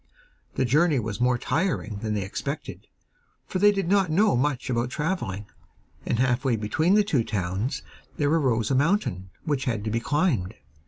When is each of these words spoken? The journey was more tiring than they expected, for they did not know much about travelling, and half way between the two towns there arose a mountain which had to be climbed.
The 0.55 0.65
journey 0.65 0.97
was 0.97 1.21
more 1.21 1.37
tiring 1.37 1.97
than 1.99 2.15
they 2.15 2.23
expected, 2.23 2.87
for 3.45 3.59
they 3.59 3.71
did 3.71 3.87
not 3.87 4.09
know 4.09 4.35
much 4.35 4.67
about 4.67 4.89
travelling, 4.89 5.45
and 6.07 6.17
half 6.17 6.43
way 6.43 6.55
between 6.55 6.95
the 6.95 7.03
two 7.03 7.23
towns 7.23 7.83
there 8.17 8.31
arose 8.33 8.71
a 8.71 8.75
mountain 8.75 9.29
which 9.43 9.65
had 9.65 9.83
to 9.83 9.91
be 9.91 9.99
climbed. 9.99 10.55